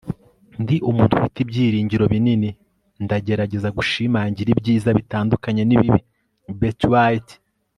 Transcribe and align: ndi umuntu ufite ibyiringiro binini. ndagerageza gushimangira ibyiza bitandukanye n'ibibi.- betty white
ndi 0.61 0.75
umuntu 0.89 1.13
ufite 1.17 1.37
ibyiringiro 1.41 2.05
binini. 2.13 2.49
ndagerageza 3.03 3.69
gushimangira 3.77 4.49
ibyiza 4.55 4.89
bitandukanye 4.97 5.63
n'ibibi.- 5.65 6.01
betty 6.59 6.87
white 6.93 7.33